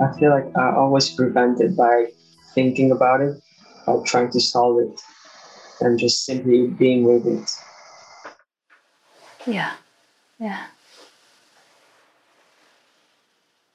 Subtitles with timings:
[0.00, 2.06] I feel like I always prevent it by
[2.54, 3.34] thinking about it,
[3.86, 5.00] or trying to solve it,
[5.80, 7.50] and just simply being with it.
[9.46, 9.72] Yeah,
[10.38, 10.66] yeah.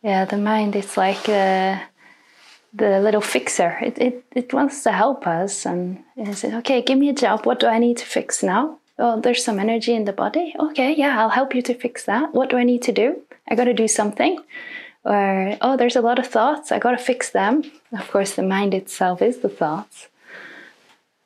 [0.02, 1.80] Yeah, the mind is like uh,
[2.74, 3.78] the little fixer.
[3.82, 7.46] It, it, it wants to help us and it says, okay, give me a job.
[7.46, 8.80] What do I need to fix now?
[8.98, 10.56] Oh, there's some energy in the body.
[10.60, 12.34] Okay, yeah, I'll help you to fix that.
[12.34, 13.22] What do I need to do?
[13.50, 14.40] I got to do something.
[15.06, 16.72] Or, oh, there's a lot of thoughts.
[16.72, 17.64] I got to fix them.
[17.92, 20.08] Of course, the mind itself is the thoughts.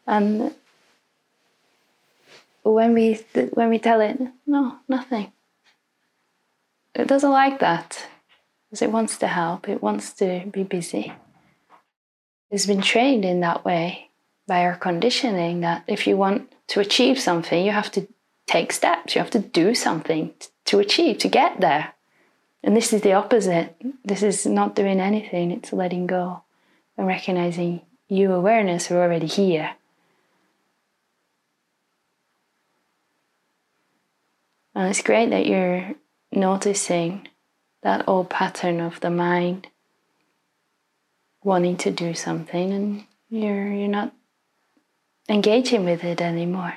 [0.05, 0.53] And
[2.63, 3.15] when we
[3.51, 5.31] when we tell it, no, nothing.
[6.95, 8.07] It doesn't like that
[8.69, 9.67] because it wants to help.
[9.67, 11.13] It wants to be busy.
[12.51, 14.09] It's been trained in that way
[14.47, 18.07] by our conditioning that if you want to achieve something, you have to
[18.47, 19.15] take steps.
[19.15, 20.33] You have to do something
[20.65, 21.93] to achieve to get there.
[22.63, 23.75] And this is the opposite.
[24.05, 25.51] This is not doing anything.
[25.51, 26.43] It's letting go
[26.97, 29.75] and recognizing you awareness are already here.
[34.75, 35.93] And it's great that you're
[36.31, 37.27] noticing
[37.81, 39.67] that old pattern of the mind
[41.43, 44.13] wanting to do something and you're you're not
[45.27, 46.75] engaging with it anymore.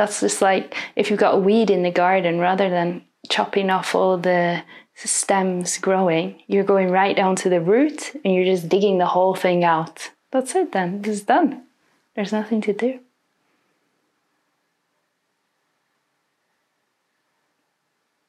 [0.00, 3.94] That's just like if you've got a weed in the garden, rather than chopping off
[3.94, 4.62] all the
[4.94, 9.34] stems growing, you're going right down to the root and you're just digging the whole
[9.34, 10.08] thing out.
[10.30, 11.64] That's it then, it's done.
[12.16, 13.00] There's nothing to do.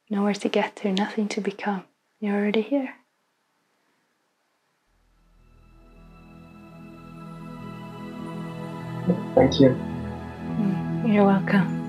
[0.10, 1.86] Nowhere to get to, nothing to become.
[2.20, 2.96] You're already here.
[9.36, 9.91] Thank you.
[11.12, 11.81] You're welcome.